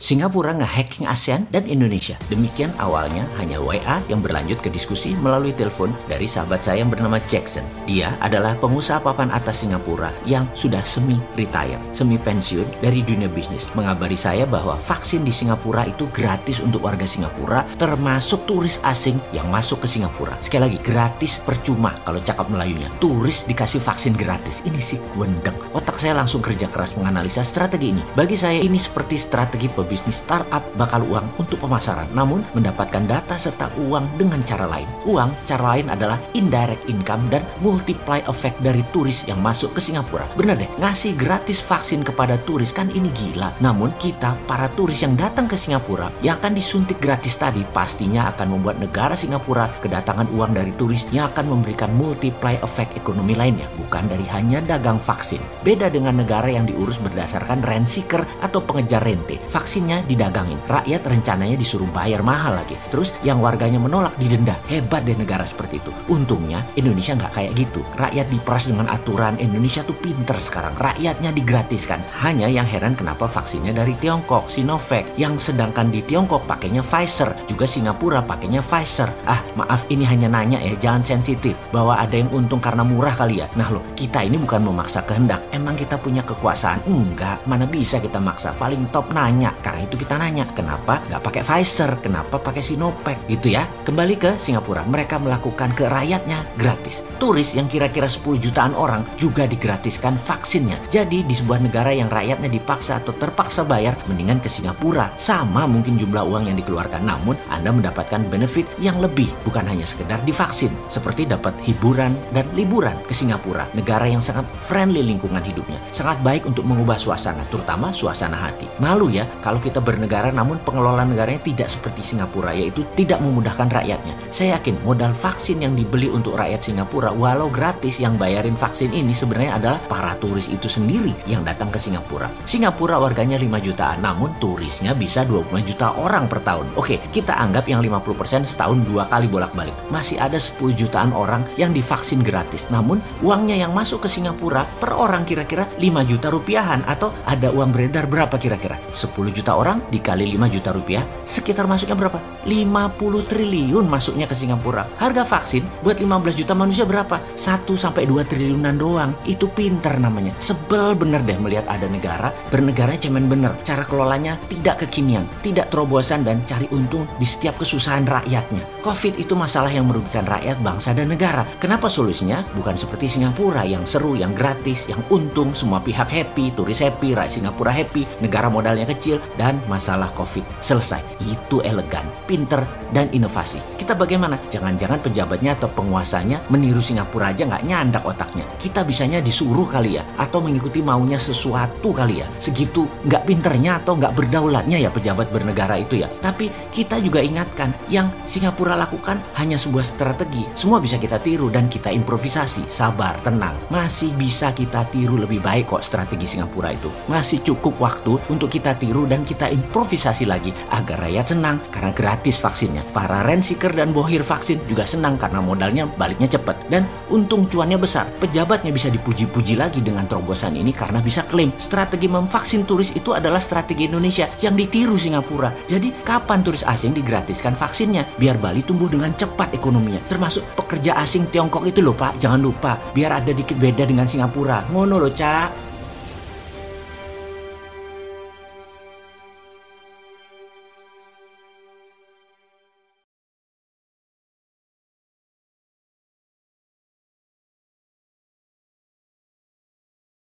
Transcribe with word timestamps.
Singapura 0.00 0.56
nge-hacking 0.56 1.04
ASEAN 1.04 1.44
dan 1.52 1.68
Indonesia. 1.68 2.16
Demikian 2.32 2.72
awalnya 2.80 3.28
hanya 3.36 3.60
WA 3.60 4.00
yang 4.08 4.24
berlanjut 4.24 4.56
ke 4.64 4.72
diskusi 4.72 5.12
melalui 5.12 5.52
telepon 5.52 5.92
dari 6.08 6.24
sahabat 6.24 6.64
saya 6.64 6.80
yang 6.80 6.88
bernama 6.88 7.20
Jackson. 7.28 7.60
Dia 7.84 8.16
adalah 8.24 8.56
pengusaha 8.56 8.96
papan 8.96 9.28
atas 9.28 9.60
Singapura 9.60 10.08
yang 10.24 10.48
sudah 10.56 10.80
semi-retire, 10.88 11.76
semi-pensiun 11.92 12.80
dari 12.80 13.04
dunia 13.04 13.28
bisnis. 13.28 13.68
Mengabari 13.76 14.16
saya 14.16 14.48
bahwa 14.48 14.80
vaksin 14.80 15.20
di 15.20 15.28
Singapura 15.36 15.84
itu 15.84 16.08
gratis 16.16 16.64
untuk 16.64 16.88
warga 16.88 17.04
Singapura, 17.04 17.68
termasuk 17.76 18.48
turis 18.48 18.80
asing 18.88 19.20
yang 19.36 19.52
masuk 19.52 19.84
ke 19.84 19.88
Singapura. 20.00 20.32
Sekali 20.40 20.64
lagi, 20.64 20.78
gratis 20.80 21.44
percuma 21.44 21.92
kalau 22.08 22.24
cakap 22.24 22.48
Melayunya. 22.48 22.88
Turis 23.04 23.44
dikasih 23.44 23.84
vaksin 23.84 24.16
gratis. 24.16 24.64
Ini 24.64 24.80
sih 24.80 24.96
gwendeng. 25.12 25.60
Otak 25.76 26.00
saya 26.00 26.16
langsung 26.16 26.40
kerja 26.40 26.72
keras 26.72 26.96
menganalisa 26.96 27.44
strategi 27.44 27.92
ini. 27.92 28.00
Bagi 28.16 28.40
saya 28.40 28.64
ini 28.64 28.80
seperti 28.80 29.20
strategi 29.20 29.68
bisnis 29.90 30.22
startup 30.22 30.62
bakal 30.78 31.02
uang 31.10 31.26
untuk 31.42 31.58
pemasaran, 31.58 32.06
namun 32.14 32.46
mendapatkan 32.54 33.02
data 33.10 33.34
serta 33.34 33.66
uang 33.74 34.06
dengan 34.14 34.38
cara 34.46 34.70
lain. 34.70 34.86
Uang, 35.02 35.34
cara 35.50 35.74
lain 35.74 35.90
adalah 35.90 36.22
indirect 36.38 36.86
income 36.86 37.26
dan 37.26 37.42
multiply 37.58 38.22
effect 38.30 38.62
dari 38.62 38.86
turis 38.94 39.26
yang 39.26 39.42
masuk 39.42 39.74
ke 39.74 39.82
Singapura. 39.82 40.30
Bener 40.38 40.54
deh, 40.54 40.70
ngasih 40.78 41.18
gratis 41.18 41.58
vaksin 41.58 42.06
kepada 42.06 42.38
turis 42.46 42.70
kan 42.70 42.86
ini 42.94 43.10
gila. 43.10 43.50
Namun 43.58 43.90
kita, 43.98 44.38
para 44.46 44.70
turis 44.78 45.02
yang 45.02 45.18
datang 45.18 45.50
ke 45.50 45.58
Singapura, 45.58 46.14
yang 46.22 46.38
akan 46.38 46.54
disuntik 46.54 47.02
gratis 47.02 47.34
tadi, 47.34 47.66
pastinya 47.74 48.30
akan 48.30 48.54
membuat 48.54 48.78
negara 48.78 49.18
Singapura 49.18 49.66
kedatangan 49.82 50.30
uang 50.30 50.54
dari 50.54 50.70
turis 50.78 51.08
yang 51.10 51.26
akan 51.34 51.50
memberikan 51.50 51.90
multiply 51.96 52.54
effect 52.62 52.94
ekonomi 52.94 53.34
lainnya, 53.34 53.66
bukan 53.80 54.06
dari 54.06 54.28
hanya 54.30 54.62
dagang 54.62 55.00
vaksin. 55.00 55.42
Beda 55.66 55.90
dengan 55.90 56.20
negara 56.20 56.46
yang 56.46 56.68
diurus 56.68 57.00
berdasarkan 57.00 57.64
rent 57.64 57.88
seeker 57.88 58.22
atau 58.44 58.60
pengejar 58.62 59.02
rente. 59.02 59.40
Vaksin 59.50 59.79
vaksinnya 59.80 60.04
didagangin. 60.04 60.60
Rakyat 60.68 61.02
rencananya 61.08 61.56
disuruh 61.56 61.88
bayar 61.88 62.20
mahal 62.20 62.60
lagi. 62.60 62.76
Terus 62.92 63.16
yang 63.24 63.40
warganya 63.40 63.80
menolak 63.80 64.12
didenda. 64.20 64.60
Hebat 64.68 65.08
deh 65.08 65.16
negara 65.16 65.48
seperti 65.48 65.80
itu. 65.80 65.88
Untungnya 66.12 66.60
Indonesia 66.76 67.16
nggak 67.16 67.32
kayak 67.32 67.52
gitu. 67.56 67.80
Rakyat 67.96 68.28
diperas 68.28 68.68
dengan 68.68 68.92
aturan. 68.92 69.40
Indonesia 69.40 69.80
tuh 69.80 69.96
pinter 69.96 70.36
sekarang. 70.36 70.76
Rakyatnya 70.76 71.32
digratiskan. 71.32 72.04
Hanya 72.20 72.52
yang 72.52 72.68
heran 72.68 72.92
kenapa 72.92 73.24
vaksinnya 73.24 73.72
dari 73.72 73.96
Tiongkok, 73.96 74.52
Sinovac. 74.52 75.16
Yang 75.16 75.48
sedangkan 75.48 75.88
di 75.88 76.04
Tiongkok 76.04 76.44
pakainya 76.44 76.84
Pfizer. 76.84 77.32
Juga 77.48 77.64
Singapura 77.64 78.20
pakainya 78.20 78.60
Pfizer. 78.60 79.08
Ah 79.24 79.40
maaf 79.56 79.88
ini 79.88 80.04
hanya 80.04 80.28
nanya 80.28 80.60
ya. 80.60 80.76
Jangan 80.76 81.16
sensitif. 81.16 81.56
Bahwa 81.72 81.96
ada 81.96 82.20
yang 82.20 82.28
untung 82.36 82.60
karena 82.60 82.84
murah 82.84 83.16
kali 83.16 83.40
ya. 83.40 83.48
Nah 83.56 83.72
loh 83.72 83.80
kita 83.96 84.20
ini 84.28 84.36
bukan 84.36 84.60
memaksa 84.60 85.00
kehendak. 85.08 85.40
Emang 85.56 85.72
kita 85.72 85.96
punya 85.96 86.20
kekuasaan? 86.20 86.84
Enggak. 86.84 87.40
Mana 87.48 87.64
bisa 87.64 87.96
kita 87.96 88.20
maksa. 88.20 88.52
Paling 88.60 88.92
top 88.92 89.08
nanya 89.16 89.56
karena 89.70 89.86
itu 89.86 90.02
kita 90.02 90.18
nanya, 90.18 90.50
kenapa 90.50 90.98
nggak 91.06 91.22
pakai 91.22 91.42
Pfizer? 91.46 91.94
Kenapa 92.02 92.42
pakai 92.42 92.58
Sinovac? 92.58 93.22
Gitu 93.30 93.54
ya. 93.54 93.70
Kembali 93.86 94.18
ke 94.18 94.34
Singapura, 94.34 94.82
mereka 94.82 95.22
melakukan 95.22 95.70
ke 95.78 95.86
rakyatnya 95.86 96.42
gratis. 96.58 97.06
Turis 97.22 97.54
yang 97.54 97.70
kira-kira 97.70 98.10
10 98.10 98.42
jutaan 98.42 98.74
orang 98.74 99.06
juga 99.14 99.46
digratiskan 99.46 100.18
vaksinnya. 100.18 100.74
Jadi 100.90 101.22
di 101.22 101.38
sebuah 101.38 101.62
negara 101.62 101.94
yang 101.94 102.10
rakyatnya 102.10 102.50
dipaksa 102.50 102.98
atau 102.98 103.14
terpaksa 103.14 103.62
bayar, 103.62 103.94
mendingan 104.10 104.42
ke 104.42 104.50
Singapura. 104.50 105.14
Sama 105.22 105.70
mungkin 105.70 105.94
jumlah 106.02 106.26
uang 106.26 106.50
yang 106.50 106.58
dikeluarkan, 106.58 107.06
namun 107.06 107.38
Anda 107.46 107.70
mendapatkan 107.70 108.26
benefit 108.26 108.66
yang 108.82 108.98
lebih, 108.98 109.30
bukan 109.46 109.70
hanya 109.70 109.86
sekedar 109.86 110.18
divaksin. 110.26 110.74
Seperti 110.90 111.30
dapat 111.30 111.54
hiburan 111.62 112.18
dan 112.34 112.42
liburan 112.58 112.98
ke 113.06 113.14
Singapura, 113.14 113.70
negara 113.78 114.10
yang 114.10 114.24
sangat 114.24 114.50
friendly 114.58 115.06
lingkungan 115.06 115.46
hidupnya. 115.46 115.78
Sangat 115.94 116.18
baik 116.26 116.42
untuk 116.50 116.66
mengubah 116.66 116.98
suasana, 116.98 117.46
terutama 117.54 117.94
suasana 117.94 118.34
hati. 118.34 118.66
Malu 118.82 119.14
ya 119.14 119.30
kalau 119.46 119.59
kita 119.60 119.78
bernegara 119.78 120.32
namun 120.32 120.58
pengelola 120.64 121.04
negaranya 121.04 121.44
tidak 121.44 121.68
seperti 121.68 122.00
Singapura 122.00 122.56
yaitu 122.56 122.82
tidak 122.96 123.20
memudahkan 123.20 123.68
rakyatnya. 123.68 124.16
Saya 124.32 124.56
yakin 124.58 124.80
modal 124.82 125.12
vaksin 125.12 125.60
yang 125.60 125.76
dibeli 125.76 126.08
untuk 126.08 126.40
rakyat 126.40 126.64
Singapura 126.64 127.12
walau 127.12 127.52
gratis 127.52 128.00
yang 128.00 128.16
bayarin 128.16 128.56
vaksin 128.56 128.90
ini 128.90 129.12
sebenarnya 129.12 129.60
adalah 129.60 129.78
para 129.86 130.16
turis 130.16 130.48
itu 130.48 130.66
sendiri 130.66 131.12
yang 131.28 131.44
datang 131.44 131.68
ke 131.68 131.76
Singapura. 131.76 132.32
Singapura 132.48 132.96
warganya 132.96 133.36
5 133.36 133.46
jutaan 133.60 134.00
namun 134.00 134.32
turisnya 134.40 134.96
bisa 134.96 135.22
25 135.22 135.68
juta 135.68 135.92
orang 136.00 136.26
per 136.26 136.40
tahun. 136.40 136.66
Oke, 136.80 136.96
kita 137.12 137.36
anggap 137.36 137.68
yang 137.68 137.84
50% 137.84 138.48
setahun 138.48 138.78
dua 138.88 139.06
kali 139.06 139.28
bolak-balik. 139.28 139.76
Masih 139.92 140.16
ada 140.16 140.40
10 140.40 140.72
jutaan 140.72 141.12
orang 141.12 141.44
yang 141.60 141.76
divaksin 141.76 142.24
gratis. 142.24 142.66
Namun 142.72 143.04
uangnya 143.20 143.60
yang 143.60 143.76
masuk 143.76 144.06
ke 144.06 144.08
Singapura 144.08 144.64
per 144.80 144.96
orang 144.96 145.28
kira-kira 145.28 145.68
5 145.76 146.10
juta 146.10 146.32
rupiahan 146.32 146.86
atau 146.88 147.12
ada 147.28 147.52
uang 147.52 147.74
beredar 147.74 148.08
berapa 148.08 148.34
kira-kira? 148.40 148.80
10 148.96 149.12
juta 149.34 149.49
juta 149.50 149.66
orang 149.66 149.82
dikali 149.90 150.30
5 150.38 150.46
juta 150.46 150.70
rupiah, 150.70 151.02
sekitar 151.26 151.66
masuknya 151.66 151.98
berapa? 151.98 152.22
50 152.46 153.26
triliun 153.26 153.82
masuknya 153.90 154.30
ke 154.30 154.38
Singapura. 154.38 154.86
Harga 155.02 155.26
vaksin 155.26 155.66
buat 155.82 155.98
15 155.98 156.38
juta 156.38 156.54
manusia 156.54 156.86
berapa? 156.86 157.18
1 157.34 157.66
sampai 157.74 158.06
2 158.06 158.30
triliunan 158.30 158.78
doang. 158.78 159.10
Itu 159.26 159.50
pinter 159.50 159.98
namanya. 159.98 160.30
Sebel 160.38 160.94
bener 160.94 161.26
deh 161.26 161.34
melihat 161.34 161.66
ada 161.66 161.90
negara 161.90 162.30
bernegara 162.54 162.94
cemen 162.94 163.26
bener. 163.26 163.58
Cara 163.66 163.82
kelolanya 163.82 164.38
tidak 164.46 164.86
kekinian, 164.86 165.26
tidak 165.42 165.66
terobosan 165.74 166.22
dan 166.22 166.46
cari 166.46 166.70
untung 166.70 167.10
di 167.18 167.26
setiap 167.26 167.58
kesusahan 167.58 168.06
rakyatnya. 168.06 168.62
Covid 168.86 169.18
itu 169.18 169.34
masalah 169.34 169.74
yang 169.74 169.90
merugikan 169.90 170.30
rakyat, 170.30 170.62
bangsa 170.62 170.94
dan 170.94 171.10
negara. 171.10 171.42
Kenapa 171.58 171.90
solusinya? 171.90 172.46
Bukan 172.54 172.78
seperti 172.78 173.10
Singapura 173.10 173.66
yang 173.66 173.82
seru, 173.82 174.14
yang 174.14 174.30
gratis, 174.30 174.86
yang 174.86 175.02
untung, 175.10 175.58
semua 175.58 175.82
pihak 175.82 176.06
happy, 176.06 176.54
turis 176.54 176.78
happy, 176.78 177.18
rakyat 177.18 177.42
Singapura 177.42 177.74
happy, 177.74 178.06
negara 178.22 178.46
modalnya 178.46 178.86
kecil, 178.86 179.18
dan 179.36 179.58
masalah 179.70 180.10
COVID 180.16 180.42
selesai. 180.62 181.02
Itu 181.22 181.60
elegan, 181.62 182.06
pinter, 182.26 182.64
dan 182.90 183.06
inovasi. 183.14 183.62
Kita 183.78 183.94
bagaimana? 183.94 184.38
Jangan-jangan 184.50 185.00
pejabatnya 185.02 185.54
atau 185.54 185.70
penguasanya 185.70 186.42
meniru 186.50 186.82
Singapura 186.82 187.30
aja 187.30 187.46
nggak 187.46 187.64
nyandak 187.66 188.02
otaknya. 188.02 188.46
Kita 188.58 188.82
bisanya 188.82 189.22
disuruh 189.22 189.66
kali 189.66 190.00
ya, 190.00 190.04
atau 190.18 190.42
mengikuti 190.42 190.82
maunya 190.82 191.18
sesuatu 191.18 191.94
kali 191.94 192.22
ya. 192.22 192.26
Segitu 192.42 192.86
nggak 193.06 193.26
pinternya 193.26 193.78
atau 193.82 193.94
nggak 193.94 194.14
berdaulatnya 194.16 194.78
ya 194.82 194.90
pejabat 194.90 195.30
bernegara 195.30 195.78
itu 195.78 196.02
ya. 196.02 196.08
Tapi 196.20 196.50
kita 196.74 196.98
juga 196.98 197.22
ingatkan, 197.22 197.70
yang 197.86 198.10
Singapura 198.26 198.74
lakukan 198.74 199.22
hanya 199.38 199.58
sebuah 199.58 199.86
strategi. 199.86 200.46
Semua 200.58 200.82
bisa 200.82 200.98
kita 200.98 201.22
tiru 201.22 201.48
dan 201.50 201.70
kita 201.70 201.90
improvisasi. 201.94 202.66
Sabar, 202.66 203.18
tenang. 203.22 203.54
Masih 203.70 204.10
bisa 204.14 204.50
kita 204.50 204.86
tiru 204.90 205.18
lebih 205.20 205.38
baik 205.42 205.70
kok 205.70 205.82
strategi 205.84 206.26
Singapura 206.26 206.74
itu. 206.74 206.90
Masih 207.06 207.42
cukup 207.42 207.78
waktu 207.78 208.18
untuk 208.30 208.50
kita 208.50 208.74
tiru 208.76 209.06
dan 209.06 209.19
kita 209.22 209.48
improvisasi 209.50 210.24
lagi 210.26 210.50
agar 210.72 211.06
rakyat 211.06 211.26
senang 211.36 211.56
karena 211.70 211.92
gratis 211.94 212.36
vaksinnya. 212.40 212.82
Para 212.90 213.22
rensiker 213.22 213.72
dan 213.72 213.94
bohir 213.94 214.24
vaksin 214.24 214.60
juga 214.66 214.84
senang 214.84 215.20
karena 215.20 215.40
modalnya 215.42 215.84
baliknya 215.86 216.26
cepat. 216.26 216.56
Dan 216.70 216.86
untung 217.10 217.46
cuannya 217.46 217.78
besar. 217.80 218.08
Pejabatnya 218.18 218.70
bisa 218.70 218.88
dipuji-puji 218.92 219.56
lagi 219.56 219.80
dengan 219.80 220.06
terobosan 220.06 220.56
ini 220.56 220.74
karena 220.74 220.98
bisa 221.02 221.24
klaim 221.26 221.54
strategi 221.56 222.06
memvaksin 222.10 222.66
turis 222.66 222.92
itu 222.94 223.14
adalah 223.14 223.38
strategi 223.38 223.86
Indonesia 223.86 224.28
yang 224.42 224.54
ditiru 224.58 224.98
Singapura. 224.98 225.54
Jadi 225.66 225.92
kapan 226.02 226.40
turis 226.44 226.66
asing 226.66 226.92
digratiskan 226.96 227.54
vaksinnya? 227.54 228.06
Biar 228.18 228.36
Bali 228.36 228.66
tumbuh 228.66 228.90
dengan 228.90 229.14
cepat 229.14 229.54
ekonominya. 229.54 230.02
Termasuk 230.10 230.42
pekerja 230.58 230.98
asing 230.98 231.30
Tiongkok 231.30 231.64
itu 231.68 231.80
loh 231.80 231.94
Pak. 231.94 232.18
Jangan 232.18 232.40
lupa 232.40 232.76
biar 232.92 233.22
ada 233.22 233.30
dikit 233.30 233.56
beda 233.56 233.86
dengan 233.86 234.10
Singapura. 234.10 234.66
Ngono 234.68 234.98
loh 234.98 235.12
Cak. 235.14 235.69